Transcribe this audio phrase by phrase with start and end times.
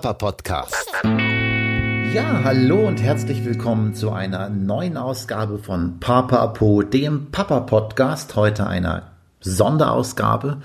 [0.00, 0.90] Papa Podcast.
[2.14, 8.34] Ja, hallo und herzlich willkommen zu einer neuen Ausgabe von Papa Po, dem Papa Podcast.
[8.34, 9.10] Heute einer
[9.40, 10.62] Sonderausgabe,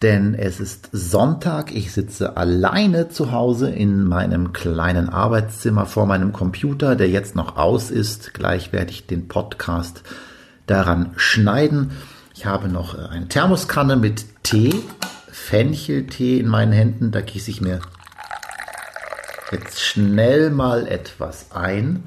[0.00, 1.74] denn es ist Sonntag.
[1.74, 7.58] Ich sitze alleine zu Hause in meinem kleinen Arbeitszimmer vor meinem Computer, der jetzt noch
[7.58, 8.32] aus ist.
[8.32, 10.02] Gleich werde ich den Podcast
[10.66, 11.90] daran schneiden.
[12.34, 14.72] Ich habe noch eine Thermoskanne mit Tee,
[15.30, 17.10] Fencheltee in meinen Händen.
[17.10, 17.80] Da gieße ich mir
[19.52, 22.04] jetzt schnell mal etwas ein.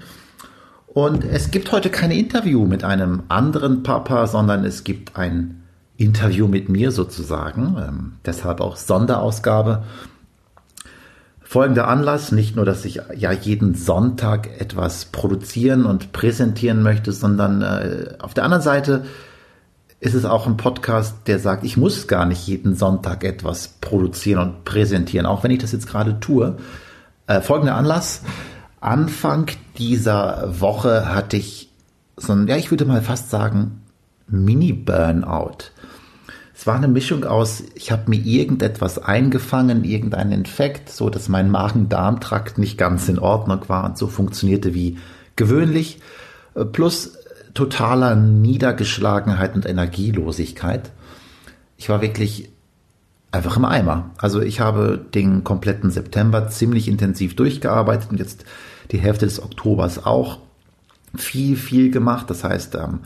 [0.88, 5.63] Und es gibt heute kein Interview mit einem anderen Papa, sondern es gibt ein
[5.98, 7.76] Interview mit mir sozusagen.
[7.77, 9.84] Ähm, deshalb auch Sonderausgabe.
[11.41, 17.62] Folgender Anlass, nicht nur, dass ich ja jeden Sonntag etwas produzieren und präsentieren möchte, sondern
[17.62, 19.05] äh, auf der anderen Seite
[19.99, 24.40] ist es auch ein Podcast, der sagt, ich muss gar nicht jeden Sonntag etwas produzieren
[24.40, 26.57] und präsentieren, auch wenn ich das jetzt gerade tue.
[27.27, 28.21] Äh, folgender Anlass.
[28.81, 31.71] Anfang dieser Woche hatte ich
[32.17, 33.82] so ein, ja, ich würde mal fast sagen,
[34.27, 35.71] Mini-Burnout.
[36.54, 41.49] Es war eine Mischung aus, ich habe mir irgendetwas eingefangen, irgendeinen Infekt, so dass mein
[41.49, 44.99] Magen-Darm-Trakt nicht ganz in Ordnung war und so funktionierte wie
[45.35, 45.99] gewöhnlich,
[46.54, 47.17] äh, plus
[47.55, 50.91] totaler Niedergeschlagenheit und Energielosigkeit.
[51.77, 52.49] Ich war wirklich
[53.36, 54.12] einfach im Eimer.
[54.18, 58.46] Also ich habe den kompletten September ziemlich intensiv durchgearbeitet und jetzt
[58.91, 60.40] die Hälfte des Oktobers auch
[61.16, 62.30] viel, viel gemacht.
[62.30, 63.00] Das heißt, ähm,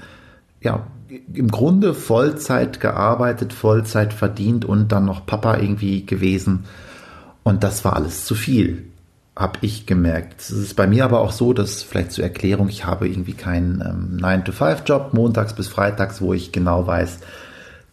[0.61, 0.87] ja,
[1.33, 6.65] im Grunde Vollzeit gearbeitet, Vollzeit verdient und dann noch Papa irgendwie gewesen.
[7.43, 8.85] Und das war alles zu viel,
[9.35, 10.41] habe ich gemerkt.
[10.41, 13.81] Es ist bei mir aber auch so, dass vielleicht zur Erklärung, ich habe irgendwie keinen
[13.81, 17.19] ähm, 9-to-5-Job, montags bis freitags, wo ich genau weiß,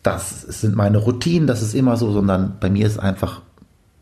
[0.07, 3.43] das sind meine Routinen, das ist immer so, sondern bei mir ist einfach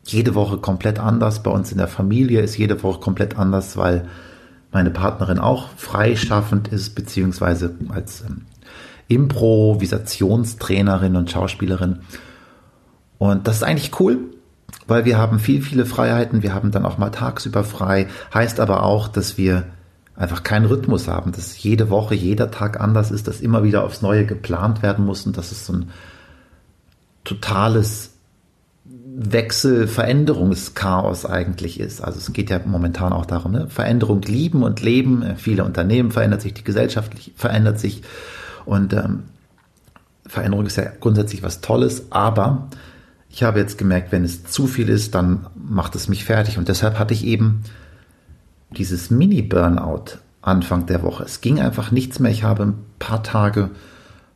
[0.05, 1.41] jede Woche komplett anders.
[1.41, 4.07] Bei uns in der Familie ist jede Woche komplett anders, weil
[4.71, 8.43] meine Partnerin auch freischaffend ist, beziehungsweise als ähm,
[9.07, 12.01] Improvisationstrainerin und Schauspielerin.
[13.17, 14.19] Und das ist eigentlich cool,
[14.87, 16.43] weil wir haben viel, viele Freiheiten.
[16.43, 18.07] Wir haben dann auch mal tagsüber frei.
[18.33, 19.63] Heißt aber auch, dass wir
[20.15, 24.01] einfach keinen Rhythmus haben, dass jede Woche, jeder Tag anders ist, dass immer wieder aufs
[24.01, 25.89] Neue geplant werden muss und dass es so ein
[27.23, 28.11] totales
[29.17, 32.01] Wechsel, Veränderungschaos eigentlich ist.
[32.01, 33.67] Also es geht ja momentan auch darum, ne?
[33.69, 35.35] Veränderung lieben und leben.
[35.37, 38.03] Viele Unternehmen verändert sich, die Gesellschaft verändert sich
[38.65, 39.23] und ähm,
[40.27, 42.67] Veränderung ist ja grundsätzlich was Tolles, aber
[43.29, 46.67] ich habe jetzt gemerkt, wenn es zu viel ist, dann macht es mich fertig und
[46.67, 47.63] deshalb hatte ich eben
[48.77, 51.23] dieses Mini-Burnout Anfang der Woche.
[51.23, 52.31] Es ging einfach nichts mehr.
[52.31, 53.71] Ich habe ein paar Tage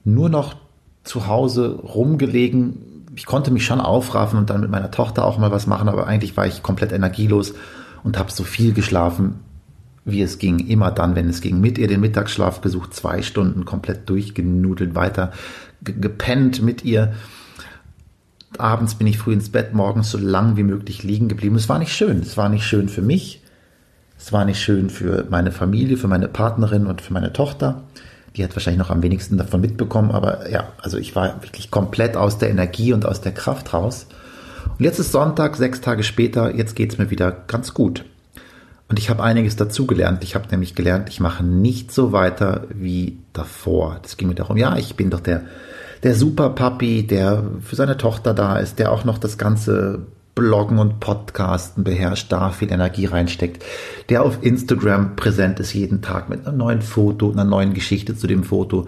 [0.04, 0.56] nur noch
[1.04, 3.06] zu Hause rumgelegen.
[3.16, 6.08] Ich konnte mich schon aufraffen und dann mit meiner Tochter auch mal was machen, aber
[6.08, 7.54] eigentlich war ich komplett energielos
[8.04, 9.36] und habe so viel geschlafen,
[10.04, 10.60] wie es ging.
[10.68, 11.62] Immer dann, wenn es ging.
[11.62, 15.32] Mit ihr den Mittagsschlaf gesucht, zwei Stunden komplett durchgenudelt, weiter
[15.82, 17.14] gepennt mit ihr.
[18.58, 21.56] Abends bin ich früh ins Bett, morgens so lang wie möglich liegen geblieben.
[21.56, 22.20] Es war nicht schön.
[22.22, 23.39] Es war nicht schön für mich.
[24.20, 27.84] Es war nicht schön für meine Familie, für meine Partnerin und für meine Tochter.
[28.36, 32.18] Die hat wahrscheinlich noch am wenigsten davon mitbekommen, aber ja, also ich war wirklich komplett
[32.18, 34.08] aus der Energie und aus der Kraft raus.
[34.78, 38.04] Und jetzt ist Sonntag, sechs Tage später, jetzt geht es mir wieder ganz gut.
[38.90, 40.24] Und ich habe einiges dazugelernt.
[40.24, 44.00] Ich habe nämlich gelernt, ich mache nicht so weiter wie davor.
[44.02, 45.44] Das ging mir darum, ja, ich bin doch der,
[46.04, 50.08] der Super Papi, der für seine Tochter da ist, der auch noch das ganze
[50.40, 53.64] Bloggen und Podcasten beherrscht, da viel Energie reinsteckt,
[54.08, 58.26] der auf Instagram präsent ist jeden Tag mit einem neuen Foto, einer neuen Geschichte zu
[58.26, 58.88] dem Foto,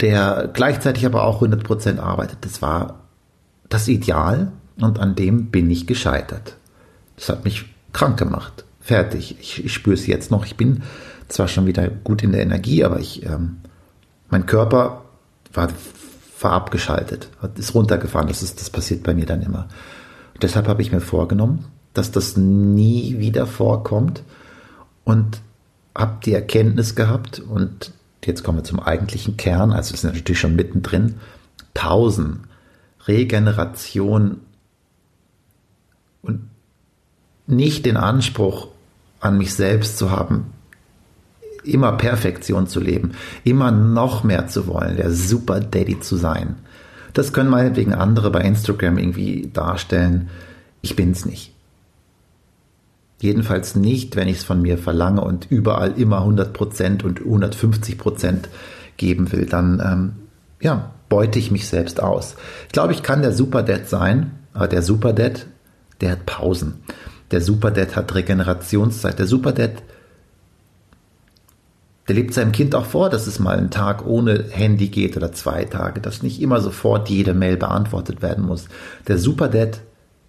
[0.00, 2.38] der gleichzeitig aber auch 100% arbeitet.
[2.42, 3.00] Das war
[3.68, 6.56] das Ideal und an dem bin ich gescheitert.
[7.16, 8.64] Das hat mich krank gemacht.
[8.80, 9.36] Fertig.
[9.40, 10.46] Ich, ich spüre es jetzt noch.
[10.46, 10.82] Ich bin
[11.26, 13.58] zwar schon wieder gut in der Energie, aber ich, ähm,
[14.30, 15.02] mein Körper
[15.52, 15.68] war,
[16.40, 18.28] war abgeschaltet, ist runtergefahren.
[18.28, 19.68] Das ist, das passiert bei mir dann immer.
[20.40, 21.64] Deshalb habe ich mir vorgenommen,
[21.94, 24.22] dass das nie wieder vorkommt
[25.04, 25.40] und
[25.96, 27.92] habe die Erkenntnis gehabt und
[28.24, 31.16] jetzt kommen wir zum eigentlichen Kern, also das ist natürlich schon mittendrin,
[31.74, 32.40] Pausen,
[33.06, 34.40] Regeneration
[36.22, 36.40] und
[37.46, 38.68] nicht den Anspruch
[39.20, 40.52] an mich selbst zu haben,
[41.64, 43.12] immer Perfektion zu leben,
[43.44, 46.56] immer noch mehr zu wollen, der Super Daddy zu sein.
[47.12, 50.28] Das können meinetwegen andere bei Instagram irgendwie darstellen.
[50.82, 51.52] Ich bin's nicht.
[53.20, 58.44] Jedenfalls nicht, wenn ich es von mir verlange und überall immer 100% und 150%
[58.96, 60.12] geben will, dann ähm,
[60.60, 62.36] ja, beute ich mich selbst aus.
[62.66, 65.46] Ich glaube, ich kann der Superdad sein, aber der Superdad,
[66.00, 66.74] der hat Pausen.
[67.30, 69.18] Der Superdad hat Regenerationszeit.
[69.18, 69.82] Der Superdad,
[72.08, 75.32] der lebt seinem Kind auch vor, dass es mal einen Tag ohne Handy geht oder
[75.32, 78.64] zwei Tage, dass nicht immer sofort jede Mail beantwortet werden muss.
[79.06, 79.80] Der Superdad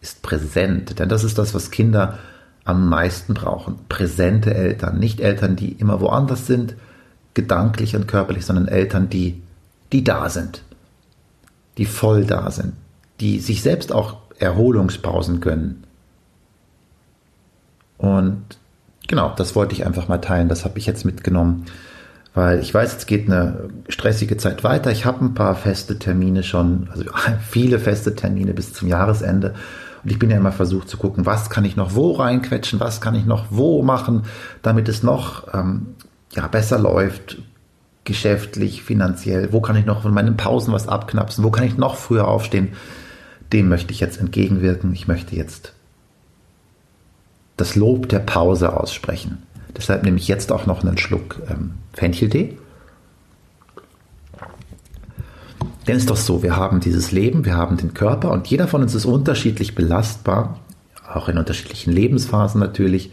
[0.01, 2.19] ist präsent, denn das ist das, was Kinder
[2.65, 3.79] am meisten brauchen.
[3.87, 6.75] Präsente Eltern, nicht Eltern, die immer woanders sind,
[7.33, 9.41] gedanklich und körperlich, sondern Eltern, die,
[9.93, 10.63] die da sind,
[11.77, 12.73] die voll da sind,
[13.21, 15.83] die sich selbst auch Erholungspausen gönnen.
[17.97, 18.57] Und
[19.09, 21.65] genau, das wollte ich einfach mal teilen, das habe ich jetzt mitgenommen,
[22.33, 24.91] weil ich weiß, es geht eine stressige Zeit weiter.
[24.91, 27.03] Ich habe ein paar feste Termine schon, also
[27.49, 29.55] viele feste Termine bis zum Jahresende.
[30.03, 33.01] Und ich bin ja immer versucht zu gucken, was kann ich noch wo reinquetschen, was
[33.01, 34.23] kann ich noch wo machen,
[34.61, 35.87] damit es noch ähm,
[36.33, 37.39] ja, besser läuft,
[38.05, 41.95] geschäftlich, finanziell, wo kann ich noch von meinen Pausen was abknapsen, wo kann ich noch
[41.95, 42.69] früher aufstehen,
[43.51, 44.93] dem möchte ich jetzt entgegenwirken.
[44.93, 45.73] Ich möchte jetzt
[47.59, 49.39] das Lob der Pause aussprechen.
[49.75, 52.57] Deshalb nehme ich jetzt auch noch einen Schluck ähm, Fencheltee.
[55.87, 58.67] Denn es ist doch so, wir haben dieses Leben, wir haben den Körper und jeder
[58.67, 60.59] von uns ist unterschiedlich belastbar,
[61.11, 63.11] auch in unterschiedlichen Lebensphasen natürlich.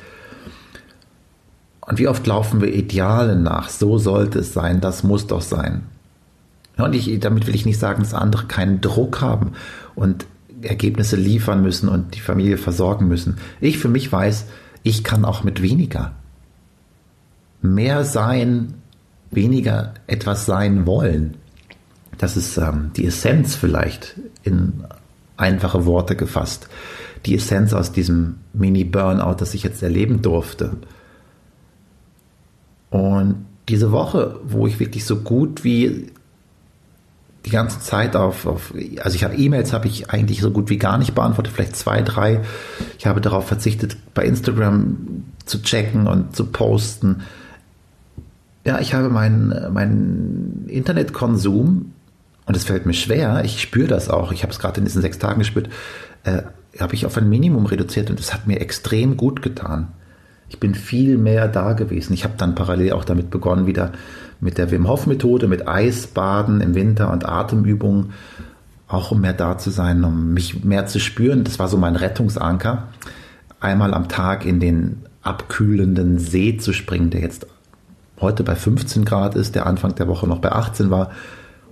[1.80, 3.68] Und wie oft laufen wir Idealen nach?
[3.68, 5.82] So sollte es sein, das muss doch sein.
[6.76, 9.52] Und ich, damit will ich nicht sagen, dass andere keinen Druck haben
[9.94, 10.26] und
[10.62, 13.38] Ergebnisse liefern müssen und die Familie versorgen müssen.
[13.60, 14.46] Ich für mich weiß,
[14.82, 16.12] ich kann auch mit weniger.
[17.62, 18.74] Mehr sein,
[19.30, 21.34] weniger etwas sein wollen.
[22.18, 24.84] Das ist ähm, die Essenz vielleicht in
[25.36, 26.68] einfache Worte gefasst.
[27.26, 30.76] Die Essenz aus diesem Mini-Burnout, das ich jetzt erleben durfte.
[32.90, 36.06] Und diese Woche, wo ich wirklich so gut wie
[37.46, 40.78] die ganze Zeit auf, auf also ich habe E-Mails habe ich eigentlich so gut wie
[40.78, 42.40] gar nicht beantwortet, vielleicht zwei, drei.
[42.98, 47.22] Ich habe darauf verzichtet, bei Instagram zu checken und zu posten.
[48.64, 51.92] Ja, ich habe meinen meinen Internetkonsum
[52.46, 53.42] und es fällt mir schwer.
[53.44, 54.32] Ich spüre das auch.
[54.32, 55.68] Ich habe es gerade in diesen sechs Tagen gespürt.
[56.24, 56.42] Äh,
[56.80, 59.92] habe ich auf ein Minimum reduziert und es hat mir extrem gut getan.
[60.48, 62.12] Ich bin viel mehr da gewesen.
[62.12, 63.92] Ich habe dann parallel auch damit begonnen, wieder
[64.40, 68.12] mit der Wim Hof Methode, mit Eisbaden im Winter und Atemübungen,
[68.88, 71.44] auch um mehr da zu sein, um mich mehr zu spüren.
[71.44, 72.88] Das war so mein Rettungsanker.
[73.60, 77.46] Einmal am Tag in den abkühlenden See zu springen, der jetzt
[78.20, 81.10] heute bei 15 Grad ist, der Anfang der Woche noch bei 18 war.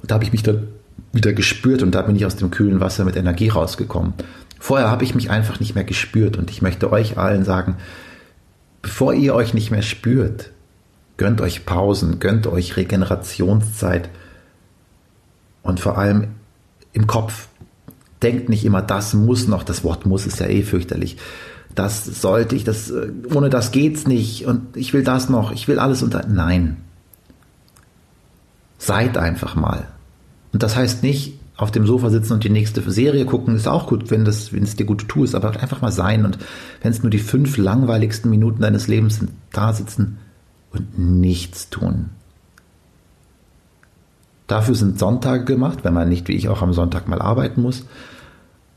[0.02, 0.68] Und da habe ich mich dann
[1.12, 4.14] wieder gespürt und da bin ich aus dem kühlen Wasser mit Energie rausgekommen.
[4.58, 7.76] Vorher habe ich mich einfach nicht mehr gespürt und ich möchte euch allen sagen,
[8.84, 10.50] Bevor ihr euch nicht mehr spürt,
[11.16, 14.10] gönnt euch Pausen, gönnt euch Regenerationszeit
[15.62, 16.28] und vor allem
[16.92, 17.48] im Kopf.
[18.22, 21.18] Denkt nicht immer, das muss noch, das Wort muss ist ja eh fürchterlich.
[21.74, 22.92] Das sollte ich, das,
[23.32, 26.26] ohne das geht's nicht und ich will das noch, ich will alles unter.
[26.26, 26.78] Nein.
[28.78, 29.88] Seid einfach mal.
[30.52, 33.86] Und das heißt nicht, auf dem Sofa sitzen und die nächste Serie gucken, ist auch
[33.86, 36.38] gut, wenn, das, wenn es dir gut tut, aber einfach mal sein und
[36.82, 40.18] wenn es nur die fünf langweiligsten Minuten deines Lebens sind, da sitzen
[40.74, 42.10] und nichts tun.
[44.46, 47.84] Dafür sind Sonntage gemacht, wenn man nicht wie ich auch am Sonntag mal arbeiten muss.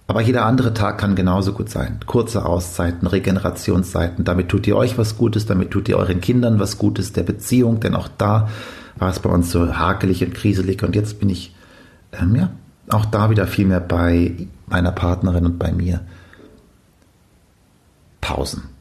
[0.07, 1.99] Aber jeder andere Tag kann genauso gut sein.
[2.05, 4.23] Kurze Auszeiten, Regenerationszeiten.
[4.23, 7.81] Damit tut ihr euch was Gutes, damit tut ihr euren Kindern was Gutes, der Beziehung,
[7.81, 8.47] denn auch da
[8.95, 11.53] war es bei uns so hakelig und kriselig und jetzt bin ich
[12.13, 12.49] ähm, ja,
[12.89, 16.01] auch da wieder viel mehr bei meiner Partnerin und bei mir.
[18.21, 18.76] Pausen.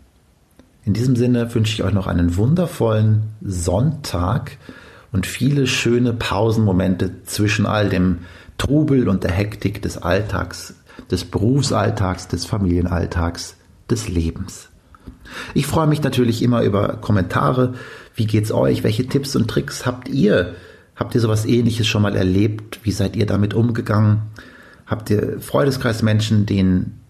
[0.87, 4.57] In diesem Sinne wünsche ich euch noch einen wundervollen Sonntag
[5.13, 8.21] und viele schöne Pausenmomente zwischen all dem
[8.57, 10.75] Trubel und der Hektik des Alltags,
[11.11, 13.57] des Berufsalltags, des Familienalltags,
[13.91, 14.69] des Lebens.
[15.53, 17.75] Ich freue mich natürlich immer über Kommentare.
[18.15, 18.85] Wie geht's euch?
[18.85, 20.55] Welche Tipps und Tricks habt ihr
[20.97, 22.81] Habt ihr sowas ähnliches schon mal erlebt?
[22.83, 24.23] Wie seid ihr damit umgegangen?
[24.87, 27.01] Habt ihr Freundeskreismenschen, denen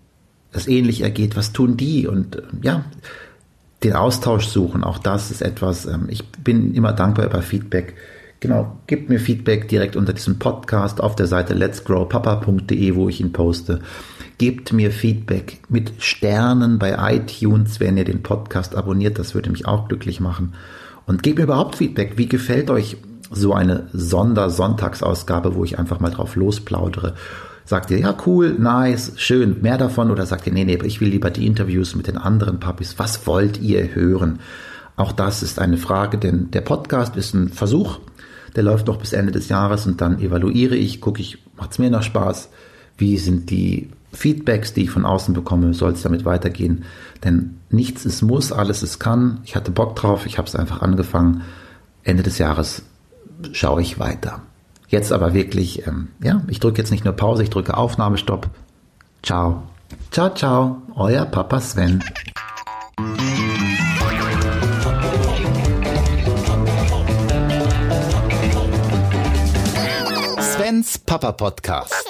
[0.50, 1.36] das ähnlich ergeht?
[1.36, 2.08] Was tun die?
[2.08, 2.84] Und ja,
[3.82, 7.94] den Austausch suchen, auch das ist etwas, ähm, ich bin immer dankbar über Feedback.
[8.40, 13.32] Genau, gebt mir Feedback direkt unter diesem Podcast auf der Seite letsgrowpapa.de, wo ich ihn
[13.32, 13.80] poste.
[14.38, 19.66] Gebt mir Feedback mit Sternen bei iTunes, wenn ihr den Podcast abonniert, das würde mich
[19.66, 20.52] auch glücklich machen.
[21.06, 22.18] Und gebt mir überhaupt Feedback.
[22.18, 22.98] Wie gefällt euch
[23.30, 27.14] so eine Sondersonntagsausgabe, wo ich einfach mal drauf losplaudere.
[27.66, 30.10] Sagt ihr, ja, cool, nice, schön, mehr davon?
[30.10, 32.94] Oder sagt ihr, nee, nee, ich will lieber die Interviews mit den anderen Papis.
[32.98, 34.38] Was wollt ihr hören?
[34.94, 37.98] Auch das ist eine Frage, denn der Podcast ist ein Versuch,
[38.54, 41.78] der läuft noch bis Ende des Jahres und dann evaluiere ich, gucke ich, macht es
[41.78, 42.48] mir noch Spaß?
[42.96, 46.84] Wie sind die Feedbacks, die ich von außen bekomme, soll es damit weitergehen.
[47.22, 49.40] Denn nichts ist muss, alles ist kann.
[49.44, 51.42] Ich hatte Bock drauf, ich habe es einfach angefangen.
[52.02, 52.82] Ende des Jahres
[53.52, 54.40] schaue ich weiter.
[54.88, 58.48] Jetzt aber wirklich, ähm, ja, ich drücke jetzt nicht nur Pause, ich drücke Aufnahmestopp.
[59.22, 59.62] Ciao.
[60.10, 62.02] Ciao, ciao, euer Papa Sven.
[70.40, 72.04] Svens Papa Podcast.